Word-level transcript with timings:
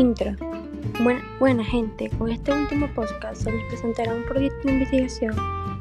Intro. 0.00 0.34
Buena, 1.02 1.22
buena 1.38 1.62
gente, 1.62 2.08
con 2.16 2.30
este 2.30 2.50
último 2.54 2.88
podcast 2.94 3.42
se 3.42 3.52
les 3.52 3.62
presentará 3.66 4.14
un 4.14 4.24
proyecto 4.24 4.66
de 4.66 4.72
investigación 4.72 5.36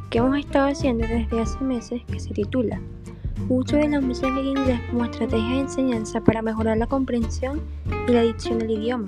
que 0.10 0.18
hemos 0.18 0.38
estado 0.38 0.68
haciendo 0.68 1.08
desde 1.08 1.40
hace 1.40 1.64
meses 1.64 2.02
que 2.04 2.20
se 2.20 2.34
titula 2.34 2.82
Uso 3.48 3.78
de 3.78 3.88
la 3.88 4.02
música 4.02 4.28
en 4.28 4.48
inglés 4.48 4.82
como 4.90 5.06
estrategia 5.06 5.56
de 5.56 5.62
enseñanza 5.62 6.20
para 6.20 6.42
mejorar 6.42 6.76
la 6.76 6.86
comprensión 6.86 7.62
y 8.10 8.12
la 8.12 8.24
dicción 8.24 8.60
del 8.60 8.72
idioma. 8.72 9.08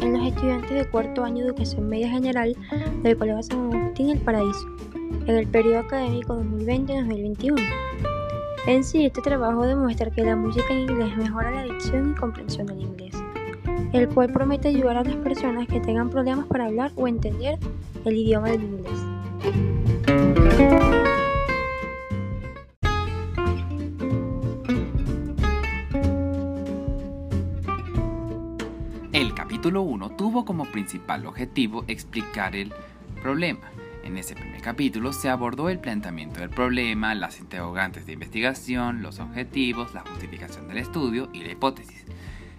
En 0.00 0.12
los 0.12 0.24
estudiantes 0.24 0.70
de 0.70 0.88
cuarto 0.88 1.24
año 1.24 1.42
de 1.42 1.50
educación 1.50 1.88
media 1.88 2.08
general 2.08 2.56
del 3.02 3.16
Colegio 3.16 3.42
San 3.42 3.74
Agustín 3.74 4.10
El 4.10 4.20
Paraíso, 4.20 4.68
en 5.26 5.34
el 5.34 5.48
periodo 5.48 5.80
académico 5.80 6.36
2020-2021. 6.36 7.60
En 8.68 8.82
sí, 8.82 9.04
este 9.04 9.20
trabajo 9.20 9.66
demuestra 9.66 10.10
que 10.10 10.22
la 10.22 10.36
música 10.36 10.66
en 10.70 10.90
inglés 10.90 11.16
mejora 11.16 11.50
la 11.52 11.64
dicción 11.64 12.12
y 12.12 12.14
comprensión 12.14 12.66
del 12.66 12.80
inglés, 12.80 13.05
el 13.92 14.08
cual 14.08 14.32
promete 14.32 14.68
ayudar 14.68 14.96
a 14.96 15.04
las 15.04 15.16
personas 15.16 15.66
que 15.66 15.80
tengan 15.80 16.10
problemas 16.10 16.46
para 16.46 16.66
hablar 16.66 16.92
o 16.96 17.08
entender 17.08 17.58
el 18.04 18.16
idioma 18.16 18.50
del 18.50 18.62
inglés. 18.62 19.00
El 29.12 29.34
capítulo 29.34 29.82
1 29.82 30.10
tuvo 30.16 30.44
como 30.44 30.64
principal 30.66 31.26
objetivo 31.26 31.84
explicar 31.88 32.54
el 32.54 32.72
problema 33.22 33.70
en 34.06 34.16
ese 34.16 34.36
primer 34.36 34.62
capítulo 34.62 35.12
se 35.12 35.28
abordó 35.28 35.68
el 35.68 35.80
planteamiento 35.80 36.38
del 36.38 36.48
problema, 36.48 37.12
las 37.16 37.40
interrogantes 37.40 38.06
de 38.06 38.12
investigación, 38.12 39.02
los 39.02 39.18
objetivos, 39.18 39.94
la 39.94 40.02
justificación 40.02 40.68
del 40.68 40.78
estudio 40.78 41.28
y 41.32 41.42
la 41.42 41.50
hipótesis. 41.50 42.04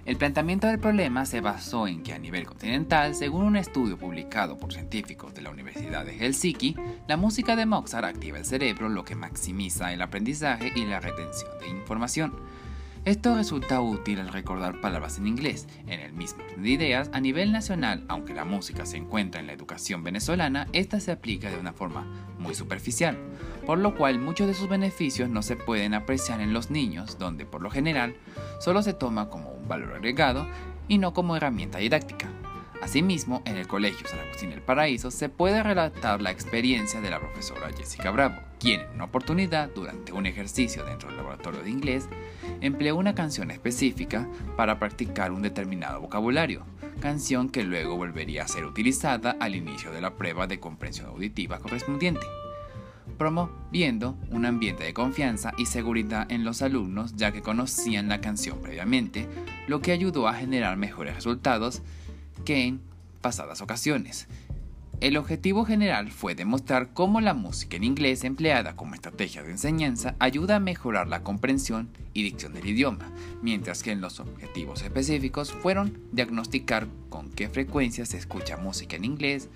El 0.08 0.16
planteamiento 0.16 0.67
del 0.67 0.80
problema 0.80 1.25
se 1.25 1.41
basó 1.41 1.86
en 1.86 2.02
que 2.02 2.13
a 2.13 2.17
nivel 2.17 2.45
continental, 2.45 3.13
según 3.13 3.44
un 3.44 3.58
estudio 3.58 3.97
publicado 3.97 4.58
por 4.58 4.72
científicos 4.72 5.33
de 5.33 5.41
la 5.41 5.50
Universidad 5.50 6.05
de 6.05 6.17
Helsinki, 6.17 6.77
la 7.09 7.17
música 7.17 7.58
de 7.58 7.66
Mozart 7.66 8.05
activa 8.05 8.38
el 8.38 8.45
cerebro, 8.45 8.88
lo 8.88 9.03
que 9.03 9.16
maximiza 9.16 9.91
el 9.91 10.02
aprendizaje 10.02 10.72
y 10.73 10.85
la 10.85 11.02
retención 11.02 11.52
de 11.59 11.67
información. 11.67 12.33
Esto 13.03 13.35
resulta 13.35 13.81
útil 13.81 14.22
al 14.22 14.30
recordar 14.30 14.80
palabras 14.80 15.17
en 15.17 15.28
inglés. 15.28 15.67
En 15.88 16.00
el 16.00 16.13
mismo 16.13 16.41
de 16.55 16.69
ideas, 16.69 17.09
a 17.11 17.19
nivel 17.19 17.52
nacional, 17.52 18.05
aunque 18.08 18.33
la 18.33 18.45
música 18.45 18.85
se 18.85 18.95
encuentra 18.95 19.41
en 19.41 19.47
la 19.47 19.53
educación 19.53 20.05
venezolana, 20.05 20.67
esta 20.72 21.02
se 21.02 21.11
aplica 21.11 21.52
de 21.52 21.59
una 21.59 21.73
forma 21.73 22.05
muy 22.39 22.55
superficial, 22.55 23.17
por 23.66 23.78
lo 23.78 23.94
cual 23.95 24.19
muchos 24.19 24.47
de 24.47 24.53
sus 24.53 24.69
beneficios 24.69 25.30
no 25.30 25.41
se 25.41 25.58
pueden 25.58 25.94
apreciar 25.94 26.39
en 26.39 26.53
los 26.53 26.72
niños, 26.72 27.17
donde 27.19 27.45
por 27.45 27.61
lo 27.61 27.69
general 27.69 28.16
solo 28.61 28.81
se 28.83 28.94
toma 28.94 29.30
como 29.30 29.56
valor 29.67 29.93
agregado 29.93 30.47
y 30.87 30.97
no 30.97 31.13
como 31.13 31.35
herramienta 31.35 31.79
didáctica. 31.79 32.29
Asimismo, 32.81 33.41
en 33.45 33.57
el 33.57 33.67
Colegio 33.67 34.07
San 34.07 34.19
Agustín 34.19 34.51
del 34.51 34.61
Paraíso 34.61 35.09
se 35.09 35.29
puede 35.29 35.63
relatar 35.63 36.21
la 36.21 36.31
experiencia 36.31 37.01
de 37.01 37.09
la 37.09 37.19
profesora 37.19 37.71
Jessica 37.75 38.11
Bravo, 38.11 38.35
quien 38.59 38.81
en 38.81 38.91
una 38.95 39.05
oportunidad, 39.05 39.69
durante 39.73 40.13
un 40.13 40.25
ejercicio 40.25 40.85
dentro 40.85 41.09
del 41.09 41.17
laboratorio 41.17 41.63
de 41.63 41.71
inglés, 41.71 42.07
empleó 42.61 42.95
una 42.95 43.15
canción 43.15 43.49
específica 43.49 44.27
para 44.55 44.77
practicar 44.79 45.31
un 45.31 45.41
determinado 45.41 46.01
vocabulario, 46.01 46.65
canción 46.99 47.49
que 47.49 47.63
luego 47.63 47.95
volvería 47.95 48.43
a 48.43 48.47
ser 48.47 48.65
utilizada 48.65 49.35
al 49.39 49.55
inicio 49.55 49.91
de 49.91 50.01
la 50.01 50.11
prueba 50.11 50.45
de 50.47 50.59
comprensión 50.59 51.07
auditiva 51.07 51.59
correspondiente 51.59 52.25
promoviendo 53.17 54.17
un 54.29 54.45
ambiente 54.45 54.83
de 54.83 54.93
confianza 54.93 55.53
y 55.57 55.65
seguridad 55.65 56.31
en 56.31 56.43
los 56.43 56.61
alumnos 56.61 57.15
ya 57.15 57.31
que 57.31 57.41
conocían 57.41 58.07
la 58.07 58.21
canción 58.21 58.61
previamente, 58.61 59.27
lo 59.67 59.81
que 59.81 59.91
ayudó 59.91 60.27
a 60.27 60.33
generar 60.33 60.77
mejores 60.77 61.15
resultados 61.15 61.81
que 62.45 62.66
en 62.66 62.81
pasadas 63.22 63.61
ocasiones. 63.61 64.27
El 65.00 65.16
objetivo 65.16 65.63
general 65.63 66.09
fue 66.09 66.33
demostrar 66.33 66.91
cómo 66.91 67.22
la 67.22 67.35
música 67.35 67.77
en 67.77 67.83
inglés 67.83 68.23
empleada 68.23 68.75
como 68.75 68.95
estrategia 68.95 69.44
de 69.44 69.51
enseñanza 69.51 70.16
ayuda 70.17 70.56
a 70.56 70.59
mejorar 70.59 71.07
la 71.07 71.22
comprensión 71.22 71.89
y 72.13 72.23
dicción 72.23 72.53
del 72.53 72.66
idioma, 72.66 73.11
mientras 73.44 73.83
que 73.83 73.91
en 73.91 74.01
los 74.01 74.19
objetivos 74.19 74.81
específicos 74.81 75.51
fueron 75.51 76.00
diagnosticar 76.13 76.88
con 77.09 77.29
qué 77.29 77.47
frecuencia 77.47 78.07
se 78.07 78.17
escucha 78.17 78.57
música 78.57 78.95
en 78.95 79.06
inglés, 79.06 79.50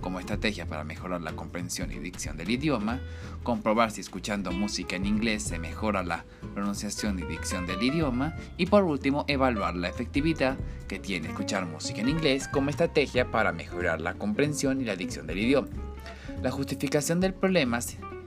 como 0.00 0.20
estrategia 0.20 0.66
para 0.66 0.84
mejorar 0.84 1.20
la 1.22 1.34
comprensión 1.34 1.92
y 1.92 1.98
dicción 1.98 2.36
del 2.36 2.50
idioma, 2.50 3.00
comprobar 3.42 3.90
si 3.90 4.00
escuchando 4.00 4.52
música 4.52 4.96
en 4.96 5.06
inglés 5.06 5.42
se 5.42 5.58
mejora 5.58 6.02
la 6.02 6.24
pronunciación 6.54 7.18
y 7.18 7.22
dicción 7.22 7.66
del 7.66 7.82
idioma 7.82 8.34
y 8.56 8.66
por 8.66 8.84
último 8.84 9.24
evaluar 9.28 9.76
la 9.76 9.88
efectividad 9.88 10.56
que 10.88 10.98
tiene 10.98 11.28
escuchar 11.28 11.66
música 11.66 12.00
en 12.00 12.08
inglés 12.08 12.48
como 12.48 12.70
estrategia 12.70 13.30
para 13.30 13.52
mejorar 13.52 14.00
la 14.00 14.14
comprensión 14.14 14.80
y 14.80 14.84
la 14.84 14.96
dicción 14.96 15.26
del 15.26 15.38
idioma. 15.38 15.68
La 16.42 16.50
justificación 16.50 17.20
del 17.20 17.34
problema 17.34 17.78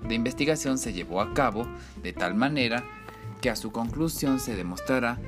de 0.08 0.16
investigación 0.16 0.78
se 0.78 0.94
llevó 0.94 1.22
a 1.22 1.34
cabo 1.34 1.68
de 2.02 2.13
tal 2.13 2.35
manera 2.35 2.84
que 3.41 3.50
a 3.50 3.56
su 3.56 3.72
conclusión 3.72 4.40
se 4.40 4.56
demostrará 4.56 5.19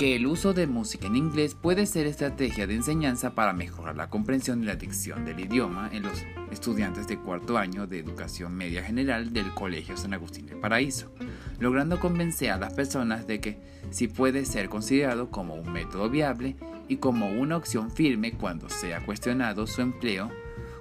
que 0.00 0.16
el 0.16 0.26
uso 0.26 0.54
de 0.54 0.66
música 0.66 1.08
en 1.08 1.16
inglés 1.16 1.54
puede 1.54 1.84
ser 1.84 2.06
estrategia 2.06 2.66
de 2.66 2.74
enseñanza 2.74 3.34
para 3.34 3.52
mejorar 3.52 3.96
la 3.98 4.08
comprensión 4.08 4.62
y 4.62 4.64
la 4.64 4.76
dicción 4.76 5.26
del 5.26 5.40
idioma 5.40 5.90
en 5.92 6.04
los 6.04 6.24
estudiantes 6.50 7.06
de 7.06 7.18
cuarto 7.18 7.58
año 7.58 7.86
de 7.86 7.98
educación 7.98 8.54
media 8.54 8.82
general 8.82 9.34
del 9.34 9.52
Colegio 9.52 9.98
San 9.98 10.14
Agustín 10.14 10.46
del 10.46 10.56
Paraíso, 10.56 11.12
logrando 11.58 12.00
convencer 12.00 12.50
a 12.50 12.56
las 12.56 12.72
personas 12.72 13.26
de 13.26 13.40
que 13.40 13.58
sí 13.90 14.08
puede 14.08 14.46
ser 14.46 14.70
considerado 14.70 15.30
como 15.30 15.54
un 15.54 15.70
método 15.70 16.08
viable 16.08 16.56
y 16.88 16.96
como 16.96 17.28
una 17.28 17.58
opción 17.58 17.90
firme 17.90 18.32
cuando 18.32 18.70
sea 18.70 19.04
cuestionado 19.04 19.66
su 19.66 19.82
empleo 19.82 20.30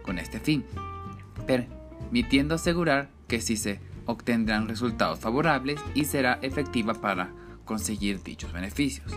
con 0.02 0.18
este 0.18 0.40
fin, 0.40 0.64
permitiendo 1.46 2.56
asegurar 2.56 3.10
que 3.28 3.42
sí 3.42 3.58
se 3.58 3.82
obtendrán 4.06 4.70
resultados 4.70 5.20
favorables 5.20 5.82
y 5.94 6.06
será 6.06 6.40
efectiva 6.42 6.94
para 6.94 7.34
conseguir 7.70 8.24
dichos 8.24 8.52
beneficios. 8.52 9.12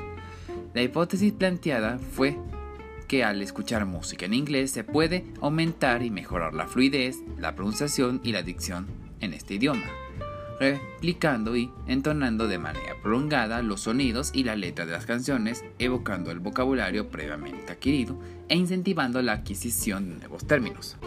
La 0.75 0.83
hipótesis 0.83 1.33
planteada 1.33 1.99
fue 1.99 2.37
que 3.09 3.25
al 3.25 3.41
escuchar 3.41 3.87
música 3.87 4.27
en 4.27 4.35
inglés 4.35 4.71
se 4.71 4.85
puede 4.85 5.25
aumentar 5.41 6.03
y 6.03 6.11
mejorar 6.11 6.53
la 6.53 6.69
fluidez, 6.69 7.17
la 7.39 7.55
pronunciación 7.55 8.21
y 8.23 8.33
la 8.33 8.43
dicción 8.43 8.89
en 9.21 9.33
este 9.33 9.55
idioma, 9.55 9.87
replicando 10.61 11.57
y 11.57 11.71
entonando 11.87 12.47
de 12.47 12.59
manera 12.59 12.95
prolongada 13.03 13.63
los 13.63 13.81
sonidos 13.81 14.33
y 14.35 14.45
la 14.45 14.55
letra 14.55 14.85
de 14.85 14.93
las 14.93 15.07
canciones, 15.07 15.65
evocando 15.79 16.31
el 16.31 16.39
vocabulario 16.39 17.09
previamente 17.09 17.73
adquirido 17.73 18.21
e 18.51 18.57
incentivando 18.57 19.23
la 19.23 19.33
adquisición 19.33 20.11
de 20.11 20.17
nuevos 20.17 20.47
términos. 20.47 20.99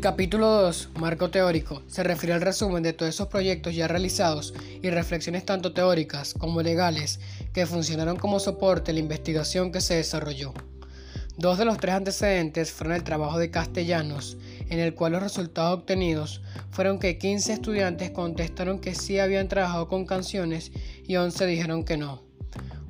Capítulo 0.00 0.46
2, 0.46 0.92
Marco 0.98 1.28
Teórico, 1.28 1.82
se 1.86 2.02
refiere 2.02 2.32
al 2.32 2.40
resumen 2.40 2.82
de 2.82 2.94
todos 2.94 3.10
esos 3.14 3.28
proyectos 3.28 3.74
ya 3.74 3.86
realizados 3.86 4.54
y 4.80 4.88
reflexiones 4.88 5.44
tanto 5.44 5.74
teóricas 5.74 6.32
como 6.32 6.62
legales 6.62 7.20
que 7.52 7.66
funcionaron 7.66 8.16
como 8.16 8.40
soporte 8.40 8.92
a 8.92 8.94
la 8.94 9.00
investigación 9.00 9.70
que 9.70 9.82
se 9.82 9.96
desarrolló. 9.96 10.54
Dos 11.36 11.58
de 11.58 11.66
los 11.66 11.76
tres 11.76 11.96
antecedentes 11.96 12.72
fueron 12.72 12.96
el 12.96 13.04
trabajo 13.04 13.38
de 13.38 13.50
Castellanos, 13.50 14.38
en 14.70 14.78
el 14.78 14.94
cual 14.94 15.12
los 15.12 15.22
resultados 15.22 15.80
obtenidos 15.80 16.40
fueron 16.70 16.98
que 16.98 17.18
15 17.18 17.52
estudiantes 17.52 18.10
contestaron 18.10 18.78
que 18.78 18.94
sí 18.94 19.18
habían 19.18 19.48
trabajado 19.48 19.86
con 19.86 20.06
canciones 20.06 20.72
y 21.06 21.16
11 21.16 21.44
dijeron 21.44 21.84
que 21.84 21.98
no. 21.98 22.22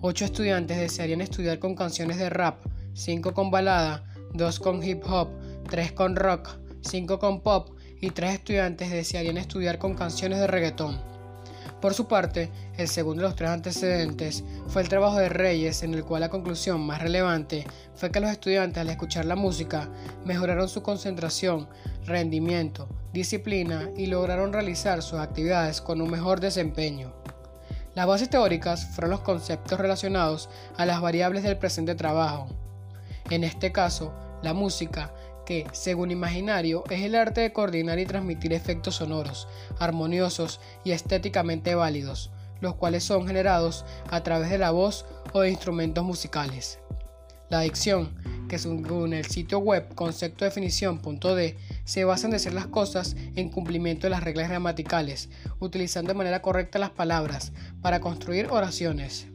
8 0.01 0.27
estudiantes 0.27 0.79
desearían 0.79 1.23
estudiar 1.23 1.59
con 1.59 1.75
canciones 1.75 2.19
de 2.19 2.31
rap, 2.31 2.65
5 2.95 3.35
con 3.35 3.51
balada, 3.51 4.05
2 4.35 4.61
con 4.61 4.81
hip 4.85 5.03
hop, 5.09 5.31
3 5.69 5.91
con 5.91 6.15
rock, 6.15 6.51
5 6.83 7.19
con 7.19 7.41
pop 7.41 7.71
y 8.01 8.11
3 8.11 8.35
estudiantes 8.35 8.91
desearían 8.91 9.37
estudiar 9.37 9.79
con 9.79 9.95
canciones 9.95 10.39
de 10.39 10.47
reggaetón. 10.47 11.11
Por 11.81 11.95
su 11.95 12.07
parte, 12.07 12.51
el 12.77 12.89
segundo 12.89 13.23
de 13.23 13.29
los 13.29 13.37
tres 13.37 13.51
antecedentes 13.51 14.45
fue 14.69 14.83
el 14.83 14.91
trabajo 14.91 15.17
de 15.17 15.31
Reyes, 15.31 15.83
en 15.83 15.95
el 15.95 16.05
cual 16.05 16.21
la 16.21 16.29
conclusión 16.29 16.83
más 16.83 17.01
relevante 17.01 17.67
fue 17.95 18.11
que 18.11 18.21
los 18.21 18.31
estudiantes 18.31 18.79
al 18.79 18.91
escuchar 18.91 19.25
la 19.25 19.35
música 19.35 19.89
mejoraron 20.27 20.69
su 20.69 20.83
concentración, 20.83 21.69
rendimiento, 22.05 22.87
disciplina 23.15 23.89
y 23.97 24.07
lograron 24.07 24.53
realizar 24.53 25.03
sus 25.03 25.21
actividades 25.21 25.81
con 25.81 26.03
un 26.03 26.11
mejor 26.11 26.41
desempeño. 26.41 27.15
Las 27.95 28.07
bases 28.07 28.29
teóricas 28.29 28.87
fueron 28.95 29.11
los 29.13 29.21
conceptos 29.21 29.81
relacionados 29.81 30.51
a 30.77 30.85
las 30.85 31.01
variables 31.01 31.43
del 31.43 31.57
presente 31.57 31.95
trabajo. 31.95 32.49
En 33.31 33.43
este 33.43 33.73
caso, 33.73 34.13
la 34.43 34.53
música 34.53 35.15
que, 35.51 35.67
según 35.73 36.13
Imaginario, 36.13 36.85
es 36.91 37.03
el 37.03 37.17
arte 37.17 37.41
de 37.41 37.53
coordinar 37.53 37.99
y 37.99 38.07
transmitir 38.07 38.53
efectos 38.53 38.95
sonoros, 38.95 39.49
armoniosos 39.81 40.61
y 40.85 40.93
estéticamente 40.93 41.75
válidos, 41.75 42.31
los 42.61 42.77
cuales 42.77 43.03
son 43.03 43.27
generados 43.27 43.85
a 44.11 44.23
través 44.23 44.49
de 44.51 44.59
la 44.59 44.71
voz 44.71 45.07
o 45.33 45.41
de 45.41 45.51
instrumentos 45.51 46.05
musicales. 46.05 46.79
La 47.49 47.63
dicción, 47.63 48.15
que 48.49 48.61
según 48.61 49.13
el 49.13 49.27
sitio 49.27 49.59
web 49.59 49.93
conceptodefinición.de 49.97 51.57
se 51.83 52.05
basa 52.05 52.29
en 52.29 52.31
decir 52.31 52.53
las 52.53 52.69
cosas 52.69 53.17
en 53.35 53.49
cumplimiento 53.49 54.07
de 54.07 54.11
las 54.11 54.23
reglas 54.23 54.51
gramaticales, 54.51 55.31
utilizando 55.59 56.13
de 56.13 56.19
manera 56.19 56.43
correcta 56.43 56.79
las 56.79 56.91
palabras 56.91 57.51
para 57.83 57.99
construir 57.99 58.47
oraciones. 58.53 59.27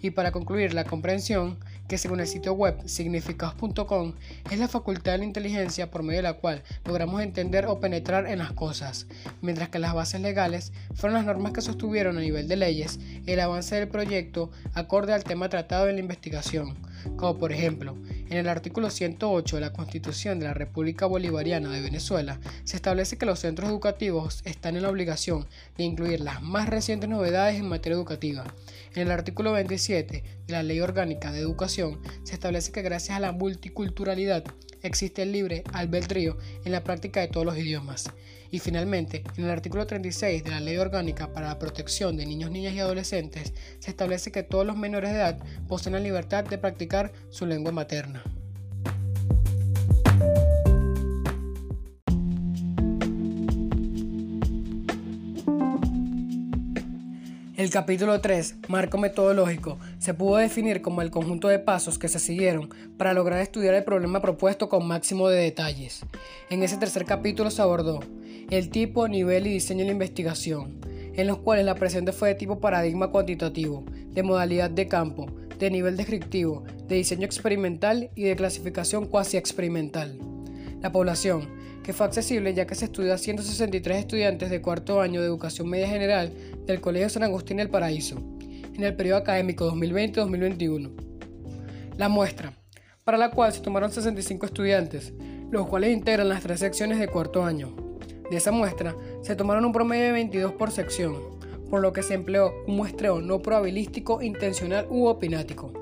Y 0.00 0.10
para 0.10 0.30
concluir 0.30 0.74
la 0.74 0.84
comprensión, 0.84 1.58
que 1.90 1.98
según 1.98 2.20
el 2.20 2.28
sitio 2.28 2.52
web 2.52 2.76
significados.com 2.86 4.12
es 4.48 4.58
la 4.60 4.68
facultad 4.68 5.10
de 5.10 5.18
la 5.18 5.24
inteligencia 5.24 5.90
por 5.90 6.04
medio 6.04 6.18
de 6.18 6.22
la 6.22 6.34
cual 6.34 6.62
logramos 6.84 7.20
entender 7.20 7.66
o 7.66 7.80
penetrar 7.80 8.28
en 8.28 8.38
las 8.38 8.52
cosas, 8.52 9.08
mientras 9.42 9.70
que 9.70 9.80
las 9.80 9.92
bases 9.92 10.20
legales 10.20 10.72
fueron 10.94 11.16
las 11.16 11.26
normas 11.26 11.52
que 11.52 11.62
sostuvieron 11.62 12.16
a 12.16 12.20
nivel 12.20 12.46
de 12.46 12.54
leyes 12.54 13.00
el 13.26 13.40
avance 13.40 13.74
del 13.74 13.88
proyecto 13.88 14.52
acorde 14.72 15.12
al 15.12 15.24
tema 15.24 15.48
tratado 15.48 15.88
en 15.88 15.96
la 15.96 16.00
investigación, 16.02 16.76
como 17.16 17.38
por 17.38 17.52
ejemplo, 17.52 17.96
en 18.28 18.38
el 18.38 18.48
artículo 18.48 18.90
108 18.90 19.56
de 19.56 19.60
la 19.60 19.72
Constitución 19.72 20.38
de 20.38 20.46
la 20.46 20.54
República 20.54 21.06
Bolivariana 21.06 21.70
de 21.70 21.80
Venezuela 21.80 22.40
se 22.64 22.76
establece 22.76 23.18
que 23.18 23.26
los 23.26 23.40
centros 23.40 23.68
educativos 23.68 24.42
están 24.44 24.76
en 24.76 24.82
la 24.82 24.90
obligación 24.90 25.46
de 25.76 25.84
incluir 25.84 26.20
las 26.20 26.42
más 26.42 26.68
recientes 26.68 27.10
novedades 27.10 27.56
en 27.58 27.68
materia 27.68 27.96
educativa. 27.96 28.44
En 28.94 29.02
el 29.02 29.10
artículo 29.10 29.52
27 29.52 30.24
de 30.46 30.52
la 30.52 30.62
Ley 30.62 30.80
Orgánica 30.80 31.32
de 31.32 31.40
Educación 31.40 32.00
se 32.24 32.34
establece 32.34 32.72
que 32.72 32.82
gracias 32.82 33.16
a 33.16 33.20
la 33.20 33.32
multiculturalidad 33.32 34.44
existe 34.82 35.22
el 35.22 35.32
libre 35.32 35.64
albedrío 35.72 36.36
en 36.64 36.72
la 36.72 36.84
práctica 36.84 37.20
de 37.20 37.28
todos 37.28 37.46
los 37.46 37.58
idiomas. 37.58 38.10
Y 38.50 38.58
finalmente, 38.58 39.22
en 39.36 39.44
el 39.44 39.50
artículo 39.50 39.86
36 39.86 40.42
de 40.42 40.50
la 40.50 40.60
Ley 40.60 40.76
Orgánica 40.76 41.32
para 41.32 41.48
la 41.48 41.58
Protección 41.58 42.16
de 42.16 42.26
Niños, 42.26 42.50
Niñas 42.50 42.74
y 42.74 42.80
Adolescentes, 42.80 43.52
se 43.78 43.90
establece 43.90 44.32
que 44.32 44.42
todos 44.42 44.66
los 44.66 44.76
menores 44.76 45.10
de 45.10 45.16
edad 45.16 45.38
poseen 45.68 45.94
la 45.94 46.00
libertad 46.00 46.44
de 46.44 46.58
practicar 46.58 47.12
su 47.30 47.46
lengua 47.46 47.72
materna. 47.72 48.24
El 57.70 57.74
capítulo 57.74 58.20
3, 58.20 58.56
marco 58.66 58.98
metodológico, 58.98 59.78
se 60.00 60.12
pudo 60.12 60.38
definir 60.38 60.82
como 60.82 61.02
el 61.02 61.12
conjunto 61.12 61.46
de 61.46 61.60
pasos 61.60 62.00
que 62.00 62.08
se 62.08 62.18
siguieron 62.18 62.68
para 62.98 63.12
lograr 63.12 63.38
estudiar 63.40 63.74
el 63.74 63.84
problema 63.84 64.20
propuesto 64.20 64.68
con 64.68 64.88
máximo 64.88 65.28
de 65.28 65.40
detalles. 65.40 66.04
En 66.50 66.64
ese 66.64 66.78
tercer 66.78 67.04
capítulo 67.04 67.48
se 67.48 67.62
abordó 67.62 68.00
el 68.50 68.70
tipo, 68.70 69.06
nivel 69.06 69.46
y 69.46 69.52
diseño 69.52 69.82
de 69.82 69.84
la 69.84 69.92
investigación, 69.92 70.80
en 71.14 71.28
los 71.28 71.38
cuales 71.38 71.64
la 71.64 71.76
presente 71.76 72.10
fue 72.10 72.30
de 72.30 72.34
tipo 72.34 72.58
paradigma 72.58 73.12
cuantitativo, 73.12 73.84
de 73.86 74.24
modalidad 74.24 74.70
de 74.70 74.88
campo, 74.88 75.30
de 75.60 75.70
nivel 75.70 75.96
descriptivo, 75.96 76.64
de 76.88 76.96
diseño 76.96 77.24
experimental 77.24 78.10
y 78.16 78.24
de 78.24 78.34
clasificación 78.34 79.06
cuasi 79.06 79.36
experimental. 79.36 80.18
La 80.80 80.92
población, 80.92 81.48
que 81.82 81.92
fue 81.92 82.06
accesible 82.06 82.54
ya 82.54 82.66
que 82.66 82.74
se 82.74 82.86
estudió 82.86 83.12
a 83.12 83.18
163 83.18 83.98
estudiantes 83.98 84.48
de 84.48 84.62
cuarto 84.62 85.00
año 85.00 85.20
de 85.20 85.26
educación 85.26 85.68
media 85.68 85.88
general 85.88 86.32
del 86.66 86.80
Colegio 86.80 87.10
San 87.10 87.22
Agustín 87.22 87.58
del 87.58 87.68
Paraíso, 87.68 88.16
en 88.74 88.82
el 88.82 88.96
periodo 88.96 89.18
académico 89.18 89.70
2020-2021. 89.72 90.90
La 91.98 92.08
muestra, 92.08 92.54
para 93.04 93.18
la 93.18 93.30
cual 93.30 93.52
se 93.52 93.60
tomaron 93.60 93.92
65 93.92 94.46
estudiantes, 94.46 95.12
los 95.50 95.66
cuales 95.66 95.92
integran 95.92 96.28
las 96.28 96.42
tres 96.42 96.60
secciones 96.60 96.98
de 96.98 97.08
cuarto 97.08 97.44
año. 97.44 97.74
De 98.30 98.36
esa 98.36 98.52
muestra, 98.52 98.94
se 99.22 99.36
tomaron 99.36 99.64
un 99.64 99.72
promedio 99.72 100.04
de 100.04 100.12
22 100.12 100.52
por 100.52 100.70
sección, 100.70 101.14
por 101.68 101.82
lo 101.82 101.92
que 101.92 102.02
se 102.02 102.14
empleó 102.14 102.52
un 102.66 102.76
muestreo 102.76 103.20
no 103.20 103.42
probabilístico, 103.42 104.22
intencional 104.22 104.86
u 104.88 105.06
opinático. 105.06 105.79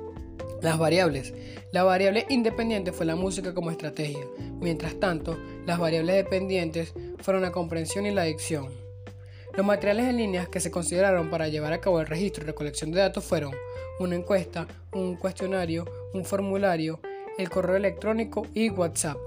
Las 0.61 0.79
variables. 0.79 1.35
La 1.71 1.85
variable 1.85 2.27
independiente 2.29 2.93
fue 2.93 3.07
la 3.07 3.15
música 3.15 3.55
como 3.55 3.71
estrategia. 3.71 4.27
Mientras 4.61 4.99
tanto, 4.99 5.39
las 5.67 5.79
variables 5.79 6.17
dependientes 6.17 6.95
fueron 7.21 7.43
la 7.43 7.53
comprensión 7.53 8.07
y 8.07 8.11
la 8.11 8.23
adicción. 8.23 8.69
Los 9.57 9.67
materiales 9.67 10.07
en 10.07 10.17
línea 10.17 10.47
que 10.47 10.61
se 10.61 10.71
consideraron 10.71 11.31
para 11.31 11.49
llevar 11.49 11.73
a 11.73 11.81
cabo 11.81 12.01
el 12.01 12.07
registro 12.07 12.45
y 12.45 12.47
recolección 12.47 12.91
de 12.91 13.01
datos 13.01 13.25
fueron 13.25 13.53
una 14.01 14.17
encuesta, 14.17 14.67
un 14.93 15.17
cuestionario, 15.17 15.85
un 16.13 16.25
formulario, 16.25 17.01
el 17.39 17.51
correo 17.51 17.77
electrónico 17.77 18.47
y 18.55 18.71
WhatsApp. 18.71 19.19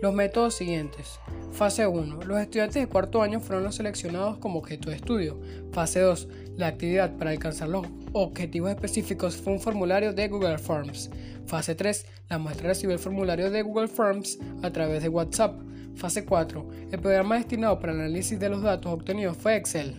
Los 0.00 0.14
métodos 0.14 0.54
siguientes. 0.54 1.20
Fase 1.52 1.86
1. 1.86 2.22
Los 2.22 2.40
estudiantes 2.40 2.82
de 2.82 2.88
cuarto 2.88 3.20
año 3.20 3.40
fueron 3.40 3.64
los 3.64 3.74
seleccionados 3.74 4.38
como 4.38 4.60
objeto 4.60 4.88
de 4.88 4.96
estudio. 4.96 5.38
Fase 5.72 6.00
2. 6.00 6.28
La 6.60 6.66
actividad 6.66 7.16
para 7.16 7.30
alcanzar 7.30 7.70
los 7.70 7.86
objetivos 8.12 8.68
específicos 8.68 9.34
fue 9.34 9.54
un 9.54 9.60
formulario 9.60 10.12
de 10.12 10.28
Google 10.28 10.58
Forms. 10.58 11.08
Fase 11.46 11.74
3. 11.74 12.04
La 12.28 12.36
muestra 12.36 12.68
recibió 12.68 12.92
el 12.92 12.98
formulario 12.98 13.50
de 13.50 13.62
Google 13.62 13.88
Forms 13.88 14.38
a 14.62 14.70
través 14.70 15.02
de 15.02 15.08
WhatsApp. 15.08 15.58
Fase 15.94 16.26
4. 16.26 16.68
El 16.92 17.00
programa 17.00 17.36
destinado 17.36 17.80
para 17.80 17.94
el 17.94 18.00
análisis 18.00 18.38
de 18.38 18.50
los 18.50 18.60
datos 18.60 18.92
obtenidos 18.92 19.38
fue 19.38 19.56
Excel. 19.56 19.94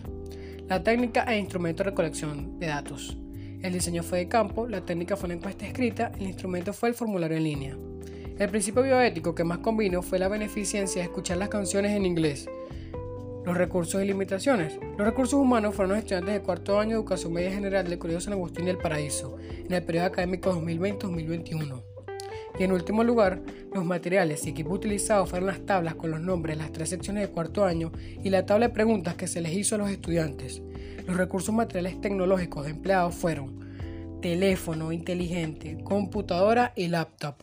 La 0.68 0.84
técnica 0.84 1.24
e 1.24 1.36
instrumento 1.36 1.82
de 1.82 1.90
recolección 1.90 2.60
de 2.60 2.68
datos. 2.68 3.16
El 3.60 3.72
diseño 3.72 4.04
fue 4.04 4.18
de 4.18 4.28
campo, 4.28 4.68
la 4.68 4.82
técnica 4.82 5.16
fue 5.16 5.26
una 5.26 5.34
encuesta 5.34 5.66
escrita, 5.66 6.12
el 6.16 6.28
instrumento 6.28 6.72
fue 6.72 6.90
el 6.90 6.94
formulario 6.94 7.38
en 7.38 7.42
línea. 7.42 7.76
El 8.38 8.48
principio 8.50 8.84
bioético 8.84 9.34
que 9.34 9.42
más 9.42 9.58
combinó 9.58 10.00
fue 10.00 10.20
la 10.20 10.28
beneficencia 10.28 11.02
de 11.02 11.08
escuchar 11.08 11.38
las 11.38 11.48
canciones 11.48 11.90
en 11.90 12.06
inglés. 12.06 12.48
Los 13.44 13.56
recursos 13.56 14.00
y 14.00 14.06
limitaciones. 14.06 14.78
Los 14.96 15.06
recursos 15.06 15.34
humanos 15.34 15.74
fueron 15.74 15.90
los 15.90 15.98
estudiantes 15.98 16.34
de 16.34 16.42
cuarto 16.42 16.78
año 16.78 16.90
de 16.90 16.96
educación 16.96 17.32
media 17.32 17.50
general 17.50 17.88
del 17.88 17.98
Colegio 17.98 18.20
San 18.20 18.34
Agustín 18.34 18.66
del 18.66 18.78
Paraíso 18.78 19.36
en 19.40 19.72
el 19.72 19.82
periodo 19.82 20.06
académico 20.06 20.52
2020-2021. 20.52 21.82
Y 22.58 22.62
en 22.62 22.72
último 22.72 23.02
lugar, 23.02 23.42
los 23.74 23.84
materiales 23.84 24.46
y 24.46 24.50
equipos 24.50 24.74
utilizados 24.74 25.28
fueron 25.28 25.48
las 25.48 25.66
tablas 25.66 25.96
con 25.96 26.10
los 26.10 26.20
nombres 26.20 26.56
de 26.56 26.62
las 26.62 26.72
tres 26.72 26.90
secciones 26.90 27.26
de 27.26 27.32
cuarto 27.32 27.64
año 27.64 27.90
y 28.22 28.30
la 28.30 28.46
tabla 28.46 28.68
de 28.68 28.74
preguntas 28.74 29.14
que 29.16 29.26
se 29.26 29.40
les 29.40 29.52
hizo 29.52 29.74
a 29.74 29.78
los 29.78 29.90
estudiantes. 29.90 30.62
Los 31.06 31.16
recursos 31.16 31.54
materiales 31.54 32.00
tecnológicos 32.00 32.68
empleados 32.68 33.14
fueron 33.14 34.20
teléfono 34.20 34.92
inteligente, 34.92 35.78
computadora 35.82 36.72
y 36.76 36.88
laptop. 36.88 37.42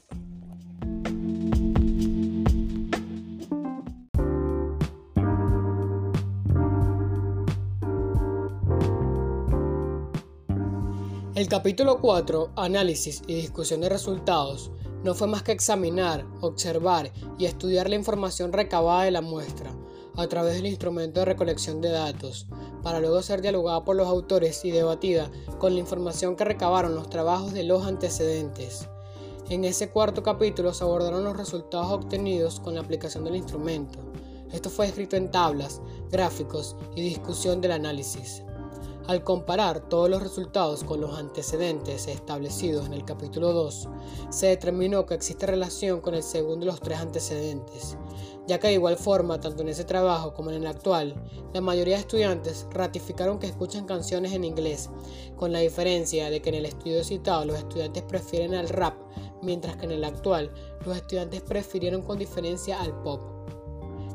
El 11.39 11.47
capítulo 11.47 12.01
4, 12.01 12.51
Análisis 12.57 13.21
y 13.25 13.33
discusión 13.33 13.79
de 13.79 13.87
resultados, 13.87 14.71
no 15.05 15.15
fue 15.15 15.25
más 15.25 15.41
que 15.41 15.53
examinar, 15.53 16.25
observar 16.41 17.13
y 17.37 17.45
estudiar 17.45 17.89
la 17.89 17.95
información 17.95 18.51
recabada 18.51 19.03
de 19.03 19.11
la 19.11 19.21
muestra 19.21 19.71
a 20.17 20.27
través 20.27 20.55
del 20.55 20.65
instrumento 20.65 21.21
de 21.21 21.27
recolección 21.27 21.79
de 21.79 21.91
datos, 21.91 22.45
para 22.83 22.99
luego 22.99 23.21
ser 23.21 23.41
dialogada 23.41 23.85
por 23.85 23.95
los 23.95 24.09
autores 24.09 24.65
y 24.65 24.71
debatida 24.71 25.31
con 25.59 25.75
la 25.75 25.79
información 25.79 26.35
que 26.35 26.43
recabaron 26.43 26.93
los 26.93 27.09
trabajos 27.09 27.53
de 27.53 27.63
los 27.63 27.87
antecedentes. 27.87 28.89
En 29.49 29.63
ese 29.63 29.91
cuarto 29.91 30.21
capítulo 30.21 30.73
se 30.73 30.83
abordaron 30.83 31.23
los 31.23 31.37
resultados 31.37 31.89
obtenidos 31.89 32.59
con 32.59 32.75
la 32.75 32.81
aplicación 32.81 33.23
del 33.23 33.37
instrumento. 33.37 33.99
Esto 34.51 34.69
fue 34.69 34.87
escrito 34.87 35.15
en 35.15 35.31
tablas, 35.31 35.79
gráficos 36.11 36.75
y 36.97 37.01
discusión 37.01 37.61
del 37.61 37.71
análisis. 37.71 38.43
Al 39.09 39.23
comparar 39.23 39.89
todos 39.89 40.07
los 40.07 40.21
resultados 40.21 40.83
con 40.83 41.01
los 41.01 41.17
antecedentes 41.17 42.07
establecidos 42.07 42.85
en 42.85 42.93
el 42.93 43.05
capítulo 43.05 43.53
2, 43.53 43.89
se 44.29 44.45
determinó 44.45 45.07
que 45.07 45.15
existe 45.15 45.47
relación 45.47 45.99
con 45.99 46.13
el 46.13 46.21
segundo 46.21 46.67
de 46.67 46.71
los 46.73 46.79
tres 46.79 46.99
antecedentes, 46.99 47.97
ya 48.45 48.59
que 48.59 48.67
de 48.67 48.73
igual 48.73 48.97
forma, 48.97 49.39
tanto 49.39 49.63
en 49.63 49.69
ese 49.69 49.83
trabajo 49.83 50.35
como 50.35 50.51
en 50.51 50.57
el 50.57 50.67
actual, 50.67 51.15
la 51.55 51.59
mayoría 51.59 51.95
de 51.95 52.01
estudiantes 52.01 52.67
ratificaron 52.69 53.39
que 53.39 53.47
escuchan 53.47 53.87
canciones 53.87 54.33
en 54.33 54.43
inglés, 54.43 54.91
con 55.35 55.51
la 55.51 55.57
diferencia 55.57 56.29
de 56.29 56.43
que 56.43 56.49
en 56.49 56.55
el 56.57 56.67
estudio 56.67 57.03
citado 57.03 57.45
los 57.45 57.57
estudiantes 57.57 58.03
prefieren 58.03 58.53
el 58.53 58.69
rap, 58.69 58.93
mientras 59.41 59.75
que 59.77 59.85
en 59.85 59.91
el 59.91 60.03
actual 60.03 60.51
los 60.85 60.95
estudiantes 60.95 61.41
prefirieron 61.41 62.03
con 62.03 62.19
diferencia 62.19 62.79
al 62.79 62.93
pop. 63.01 63.38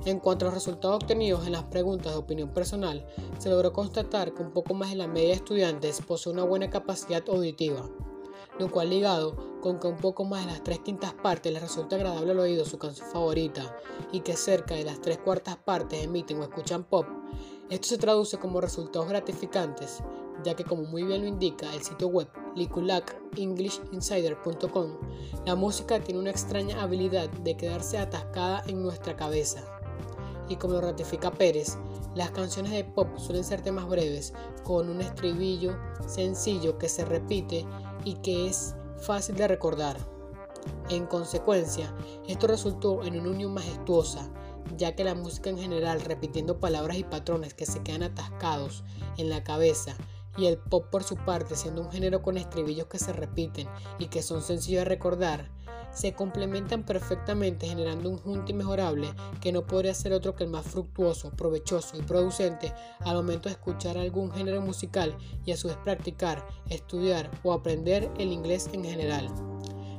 En 0.06 0.20
cuanto 0.20 0.44
a 0.44 0.48
los 0.48 0.54
resultados 0.54 0.96
obtenidos 0.96 1.46
en 1.46 1.52
las 1.52 1.64
preguntas 1.64 2.12
de 2.12 2.18
opinión 2.18 2.50
personal, 2.50 3.06
se 3.38 3.48
logró 3.48 3.72
constatar 3.72 4.34
que 4.34 4.42
un 4.42 4.50
poco 4.50 4.74
más 4.74 4.90
de 4.90 4.96
la 4.96 5.06
media 5.06 5.28
de 5.28 5.36
estudiantes 5.36 6.02
posee 6.02 6.30
una 6.30 6.44
buena 6.44 6.68
capacidad 6.68 7.24
auditiva, 7.26 7.88
lo 8.58 8.70
cual 8.70 8.90
ligado 8.90 9.34
con 9.62 9.80
que 9.80 9.86
un 9.86 9.96
poco 9.96 10.24
más 10.24 10.44
de 10.44 10.52
las 10.52 10.62
tres 10.62 10.80
quintas 10.80 11.14
partes 11.14 11.50
les 11.50 11.62
resulta 11.62 11.96
agradable 11.96 12.32
al 12.32 12.38
oído 12.38 12.66
su 12.66 12.76
canción 12.76 13.08
favorita 13.08 13.78
y 14.12 14.20
que 14.20 14.36
cerca 14.36 14.74
de 14.74 14.84
las 14.84 15.00
tres 15.00 15.16
cuartas 15.16 15.56
partes 15.56 16.04
emiten 16.04 16.38
o 16.38 16.42
escuchan 16.42 16.84
pop, 16.84 17.06
esto 17.70 17.88
se 17.88 17.96
traduce 17.96 18.36
como 18.36 18.60
resultados 18.60 19.08
gratificantes, 19.08 20.02
ya 20.44 20.54
que 20.54 20.64
como 20.64 20.82
muy 20.82 21.04
bien 21.04 21.22
lo 21.22 21.28
indica 21.28 21.72
el 21.72 21.82
sitio 21.82 22.08
web 22.08 22.28
liculacenglishinsider.com, 22.54 24.98
la 25.46 25.54
música 25.54 25.98
tiene 26.00 26.20
una 26.20 26.28
extraña 26.28 26.82
habilidad 26.82 27.30
de 27.30 27.56
quedarse 27.56 27.96
atascada 27.96 28.62
en 28.66 28.82
nuestra 28.82 29.16
cabeza 29.16 29.73
y 30.48 30.56
como 30.56 30.74
lo 30.74 30.80
ratifica 30.80 31.30
Pérez, 31.30 31.78
las 32.14 32.30
canciones 32.30 32.72
de 32.72 32.84
pop 32.84 33.08
suelen 33.18 33.44
ser 33.44 33.62
temas 33.62 33.88
breves, 33.88 34.32
con 34.62 34.88
un 34.88 35.00
estribillo 35.00 35.76
sencillo 36.06 36.78
que 36.78 36.88
se 36.88 37.04
repite 37.04 37.66
y 38.04 38.14
que 38.14 38.46
es 38.46 38.74
fácil 38.98 39.36
de 39.36 39.48
recordar. 39.48 39.96
En 40.88 41.06
consecuencia, 41.06 41.92
esto 42.26 42.46
resultó 42.46 43.02
en 43.04 43.18
una 43.18 43.30
unión 43.30 43.52
majestuosa, 43.52 44.30
ya 44.76 44.94
que 44.94 45.04
la 45.04 45.14
música 45.14 45.50
en 45.50 45.58
general, 45.58 46.00
repitiendo 46.00 46.58
palabras 46.58 46.96
y 46.98 47.04
patrones 47.04 47.54
que 47.54 47.66
se 47.66 47.82
quedan 47.82 48.02
atascados 48.02 48.84
en 49.16 49.28
la 49.28 49.44
cabeza, 49.44 49.94
y 50.36 50.46
el 50.46 50.58
pop 50.58 50.86
por 50.90 51.04
su 51.04 51.16
parte, 51.16 51.56
siendo 51.56 51.82
un 51.82 51.92
género 51.92 52.22
con 52.22 52.36
estribillos 52.36 52.86
que 52.86 52.98
se 52.98 53.12
repiten 53.12 53.68
y 53.98 54.06
que 54.06 54.22
son 54.22 54.42
sencillos 54.42 54.80
de 54.80 54.86
recordar, 54.86 55.50
se 55.94 56.12
complementan 56.12 56.84
perfectamente 56.84 57.66
generando 57.66 58.10
un 58.10 58.18
junto 58.18 58.52
inmejorable 58.52 59.08
que 59.40 59.52
no 59.52 59.66
podría 59.66 59.94
ser 59.94 60.12
otro 60.12 60.34
que 60.34 60.44
el 60.44 60.50
más 60.50 60.66
fructuoso, 60.66 61.30
provechoso 61.30 61.96
y 61.96 62.02
producente 62.02 62.72
al 63.00 63.16
momento 63.16 63.48
de 63.48 63.54
escuchar 63.54 63.96
algún 63.96 64.30
género 64.32 64.60
musical 64.60 65.16
y 65.44 65.52
a 65.52 65.56
su 65.56 65.68
vez 65.68 65.76
practicar, 65.78 66.46
estudiar 66.68 67.30
o 67.42 67.52
aprender 67.52 68.10
el 68.18 68.32
inglés 68.32 68.68
en 68.72 68.84
general. 68.84 69.28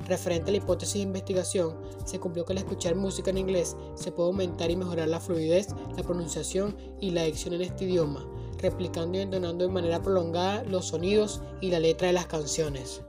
Referente 0.07 0.49
a 0.49 0.51
la 0.51 0.57
hipótesis 0.57 0.95
de 0.95 0.99
investigación, 0.99 1.75
se 2.05 2.19
cumplió 2.19 2.45
que 2.45 2.53
al 2.53 2.59
escuchar 2.59 2.95
música 2.95 3.31
en 3.31 3.39
inglés 3.39 3.75
se 3.95 4.11
puede 4.11 4.29
aumentar 4.29 4.69
y 4.69 4.75
mejorar 4.75 5.07
la 5.07 5.19
fluidez, 5.19 5.69
la 5.97 6.03
pronunciación 6.03 6.77
y 7.01 7.09
la 7.09 7.23
dicción 7.23 7.55
en 7.55 7.63
este 7.63 7.85
idioma, 7.85 8.23
replicando 8.59 9.17
y 9.17 9.21
entonando 9.21 9.65
de 9.65 9.73
manera 9.73 10.01
prolongada 10.03 10.63
los 10.63 10.89
sonidos 10.89 11.41
y 11.59 11.71
la 11.71 11.79
letra 11.79 12.07
de 12.07 12.13
las 12.13 12.27
canciones. 12.27 13.01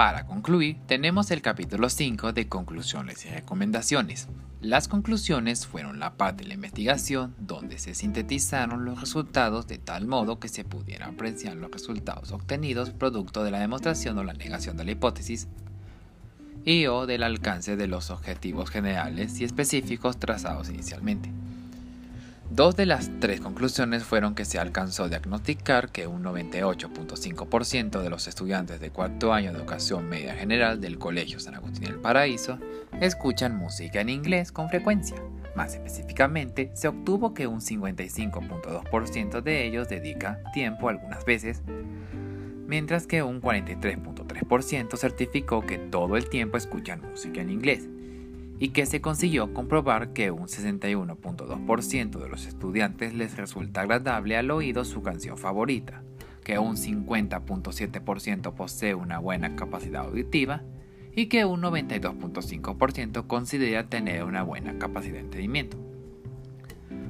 Para 0.00 0.24
concluir, 0.24 0.78
tenemos 0.86 1.30
el 1.30 1.42
capítulo 1.42 1.90
5 1.90 2.32
de 2.32 2.48
conclusiones 2.48 3.26
y 3.26 3.28
recomendaciones. 3.28 4.28
Las 4.62 4.88
conclusiones 4.88 5.66
fueron 5.66 5.98
la 5.98 6.14
parte 6.14 6.42
de 6.42 6.48
la 6.48 6.54
investigación 6.54 7.34
donde 7.38 7.78
se 7.78 7.94
sintetizaron 7.94 8.86
los 8.86 8.98
resultados 8.98 9.66
de 9.66 9.76
tal 9.76 10.06
modo 10.06 10.40
que 10.40 10.48
se 10.48 10.64
pudiera 10.64 11.08
apreciar 11.08 11.54
los 11.56 11.70
resultados 11.70 12.32
obtenidos 12.32 12.88
producto 12.92 13.44
de 13.44 13.50
la 13.50 13.60
demostración 13.60 14.16
o 14.16 14.24
la 14.24 14.32
negación 14.32 14.78
de 14.78 14.86
la 14.86 14.92
hipótesis 14.92 15.48
y 16.64 16.86
o 16.86 17.04
del 17.04 17.22
alcance 17.22 17.76
de 17.76 17.86
los 17.86 18.08
objetivos 18.08 18.70
generales 18.70 19.38
y 19.38 19.44
específicos 19.44 20.18
trazados 20.18 20.70
inicialmente. 20.70 21.30
Dos 22.50 22.74
de 22.74 22.84
las 22.84 23.12
tres 23.20 23.40
conclusiones 23.40 24.02
fueron 24.02 24.34
que 24.34 24.44
se 24.44 24.58
alcanzó 24.58 25.04
a 25.04 25.08
diagnosticar 25.08 25.92
que 25.92 26.08
un 26.08 26.24
98.5% 26.24 28.02
de 28.02 28.10
los 28.10 28.26
estudiantes 28.26 28.80
de 28.80 28.90
cuarto 28.90 29.32
año 29.32 29.52
de 29.52 29.58
educación 29.58 30.08
media 30.08 30.34
general 30.34 30.80
del 30.80 30.98
Colegio 30.98 31.38
San 31.38 31.54
Agustín 31.54 31.84
del 31.84 32.00
Paraíso 32.00 32.58
escuchan 33.00 33.56
música 33.56 34.00
en 34.00 34.08
inglés 34.08 34.50
con 34.50 34.68
frecuencia. 34.68 35.16
Más 35.54 35.74
específicamente, 35.74 36.72
se 36.74 36.88
obtuvo 36.88 37.34
que 37.34 37.46
un 37.46 37.60
55.2% 37.60 39.42
de 39.42 39.66
ellos 39.68 39.88
dedica 39.88 40.40
tiempo 40.52 40.88
algunas 40.88 41.24
veces, 41.24 41.62
mientras 42.66 43.06
que 43.06 43.22
un 43.22 43.40
43.3% 43.40 44.96
certificó 44.96 45.64
que 45.64 45.78
todo 45.78 46.16
el 46.16 46.28
tiempo 46.28 46.56
escuchan 46.56 47.00
música 47.00 47.40
en 47.40 47.50
inglés 47.50 47.88
y 48.60 48.68
que 48.68 48.84
se 48.84 49.00
consiguió 49.00 49.54
comprobar 49.54 50.12
que 50.12 50.30
un 50.30 50.46
61.2% 50.46 52.18
de 52.18 52.28
los 52.28 52.46
estudiantes 52.46 53.14
les 53.14 53.36
resulta 53.38 53.80
agradable 53.80 54.36
al 54.36 54.50
oído 54.50 54.84
su 54.84 55.02
canción 55.02 55.38
favorita, 55.38 56.02
que 56.44 56.58
un 56.58 56.76
50.7% 56.76 58.52
posee 58.52 58.94
una 58.94 59.18
buena 59.18 59.56
capacidad 59.56 60.04
auditiva 60.04 60.62
y 61.16 61.26
que 61.26 61.46
un 61.46 61.62
92.5% 61.62 63.26
considera 63.26 63.88
tener 63.88 64.24
una 64.24 64.42
buena 64.42 64.78
capacidad 64.78 65.14
de 65.14 65.20
entendimiento. 65.20 65.78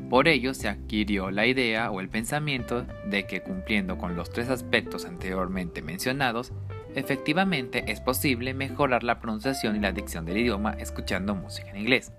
Por 0.08 0.28
ello 0.28 0.54
se 0.54 0.68
adquirió 0.68 1.32
la 1.32 1.46
idea 1.46 1.90
o 1.90 2.00
el 2.00 2.08
pensamiento 2.08 2.86
de 3.08 3.26
que 3.26 3.42
cumpliendo 3.42 3.98
con 3.98 4.14
los 4.14 4.30
tres 4.30 4.50
aspectos 4.50 5.04
anteriormente 5.04 5.82
mencionados, 5.82 6.52
efectivamente 6.94 7.84
es 7.88 8.00
posible 8.00 8.54
mejorar 8.54 9.02
la 9.02 9.20
pronunciación 9.20 9.76
y 9.76 9.80
la 9.80 9.92
dicción 9.92 10.24
del 10.24 10.38
idioma 10.38 10.72
escuchando 10.72 11.34
música 11.34 11.70
en 11.70 11.76
inglés. 11.78 12.12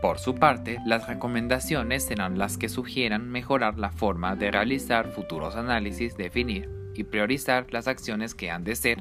Por 0.00 0.18
su 0.18 0.34
parte, 0.34 0.78
las 0.84 1.06
recomendaciones 1.06 2.04
serán 2.04 2.36
las 2.36 2.58
que 2.58 2.68
sugieran 2.68 3.30
mejorar 3.30 3.78
la 3.78 3.90
forma 3.90 4.34
de 4.34 4.50
realizar 4.50 5.08
futuros 5.12 5.54
análisis, 5.54 6.16
definir 6.16 6.68
y 6.94 7.04
priorizar 7.04 7.66
las 7.70 7.86
acciones 7.86 8.34
que 8.34 8.50
han 8.50 8.64
de 8.64 8.74
ser 8.74 8.98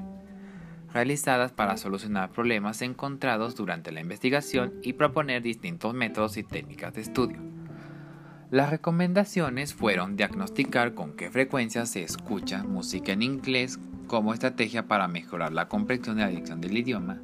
realizadas 0.94 1.52
para 1.52 1.78
solucionar 1.78 2.32
problemas 2.32 2.82
encontrados 2.82 3.56
durante 3.56 3.92
la 3.92 4.02
investigación 4.02 4.74
y 4.84 4.94
proponer 4.94 5.42
distintos 5.42 5.94
métodos 5.94 6.38
y 6.38 6.44
técnicas 6.44 6.94
de 6.94 7.02
estudio. 7.02 7.61
Las 8.52 8.70
recomendaciones 8.70 9.74
fueron 9.74 10.18
diagnosticar 10.18 10.94
con 10.94 11.14
qué 11.14 11.32
frecuencia 11.32 11.86
se 11.86 12.04
escucha 12.04 12.64
música 12.66 13.14
en 13.14 13.22
inglés 13.22 13.80
como 14.08 14.34
estrategia 14.34 14.90
para 14.90 15.08
mejorar 15.08 15.54
la 15.54 15.70
comprensión 15.70 16.18
y 16.18 16.22
la 16.24 16.28
dicción 16.28 16.60
del 16.60 16.78
idioma, 16.78 17.22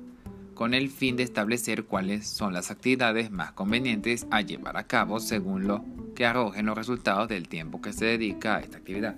con 0.53 0.74
el 0.74 0.89
fin 0.89 1.17
de 1.17 1.24
establecer 1.24 1.84
cuáles 1.84 2.25
son 2.27 2.53
las 2.53 2.72
actividades 2.72 3.29
más 3.29 3.51
convenientes 3.51 4.25
a 4.31 4.39
llevar 4.39 4.77
a 4.77 4.88
cabo 4.88 5.19
según 5.19 5.67
lo 5.67 5.84
que 6.15 6.25
arrojen 6.25 6.65
los 6.65 6.77
resultados 6.77 7.27
del 7.27 7.50
tiempo 7.50 7.81
que 7.81 7.91
se 7.91 8.05
dedica 8.05 8.55
a 8.55 8.60
esta 8.62 8.77
actividad. 8.77 9.15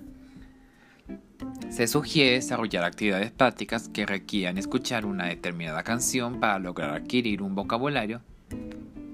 Se 1.68 1.86
sugiere 1.86 2.32
desarrollar 2.32 2.82
actividades 2.82 3.30
prácticas 3.30 3.88
que 3.88 4.04
requieran 4.04 4.58
escuchar 4.58 5.06
una 5.06 5.26
determinada 5.26 5.84
canción 5.84 6.40
para 6.40 6.58
lograr 6.58 6.90
adquirir 6.90 7.40
un 7.40 7.54
vocabulario 7.54 8.20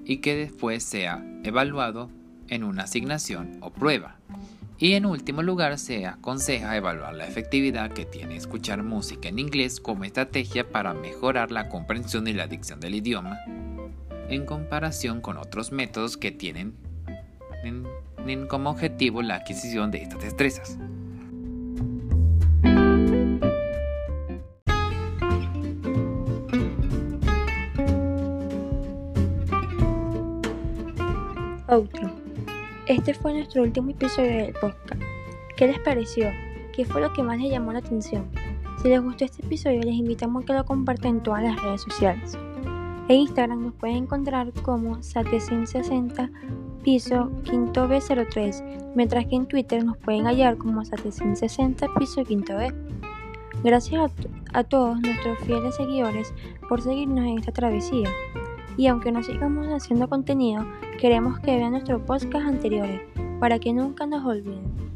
y 0.07 0.17
que 0.23 0.35
después 0.35 0.83
sea 0.83 1.23
evaluado 1.45 2.09
en 2.49 2.65
una 2.65 2.85
asignación 2.85 3.59
o 3.61 3.71
prueba. 3.71 4.17
Y 4.79 4.93
en 4.93 5.07
último 5.07 5.43
lugar, 5.43 5.79
se 5.79 6.07
aconseja 6.07 6.77
evaluar 6.77 7.15
la 7.15 7.27
efectividad 7.27 7.93
que 7.93 8.05
tiene 8.05 8.37
escuchar 8.37 8.83
música 8.83 9.29
en 9.29 9.39
inglés 9.39 9.81
como 9.81 10.05
estrategia 10.05 10.69
para 10.69 10.93
mejorar 10.93 11.51
la 11.51 11.69
comprensión 11.69 12.29
y 12.29 12.35
la 12.35 12.47
dicción 12.47 12.81
del 12.81 12.95
idioma, 12.95 13.39
en 14.29 14.45
comparación 14.45 15.21
con 15.21 15.39
otros 15.39 15.73
métodos 15.73 16.17
que 16.17 16.31
tienen 16.31 16.75
como 18.49 18.71
objetivo 18.71 19.23
la 19.23 19.37
adquisición 19.37 19.91
de 19.91 20.03
estas 20.03 20.21
destrezas. 20.21 20.79
Outro. 31.69 32.16
Este 32.87 33.15
fue 33.15 33.33
nuestro 33.33 33.65
último 33.65 33.91
episodio 33.91 34.31
del 34.31 34.53
podcast. 34.53 35.03
¿Qué 35.57 35.67
les 35.67 35.81
pareció? 35.81 36.31
¿Qué 36.73 36.85
fue 36.85 37.01
lo 37.01 37.13
que 37.13 37.21
más 37.21 37.37
les 37.41 37.51
llamó 37.51 37.73
la 37.73 37.81
atención? 37.81 38.31
Si 38.81 38.89
les 38.89 39.03
gustó 39.03 39.25
este 39.25 39.45
episodio, 39.45 39.81
les 39.81 39.97
invitamos 39.97 40.45
a 40.45 40.47
que 40.47 40.53
lo 40.53 40.65
compartan 40.65 41.17
en 41.17 41.23
todas 41.25 41.43
las 41.43 41.61
redes 41.61 41.81
sociales. 41.83 42.39
En 43.09 43.17
Instagram 43.17 43.61
nos 43.61 43.75
pueden 43.75 43.97
encontrar 43.97 44.53
como 44.63 44.99
Satecin60 44.99 46.31
piso 46.85 47.33
quinto 47.43 47.89
B03, 47.89 48.93
mientras 48.95 49.27
que 49.27 49.35
en 49.35 49.47
Twitter 49.47 49.85
nos 49.85 49.97
pueden 49.97 50.25
hallar 50.25 50.57
como 50.57 50.83
Satecin60 50.83 51.93
piso 51.99 52.23
quinto 52.23 52.57
B. 52.57 52.73
Gracias 53.65 54.01
a, 54.01 54.61
a 54.61 54.63
todos 54.63 55.01
nuestros 55.01 55.41
fieles 55.41 55.75
seguidores 55.75 56.33
por 56.69 56.81
seguirnos 56.81 57.25
en 57.25 57.39
esta 57.39 57.51
travesía. 57.51 58.09
Y 58.77 58.87
aunque 58.89 59.13
no 59.13 59.23
sigamos 59.23 59.67
haciendo 59.69 60.09
contenido, 60.09 60.67
queremos 61.01 61.39
que 61.41 61.57
vean 61.57 61.73
nuestros 61.73 62.03
podcasts 62.03 62.49
anteriores 62.49 63.01
para 63.41 63.59
que 63.59 63.73
nunca 63.73 64.07
nos 64.07 64.25
olviden. 64.25 64.96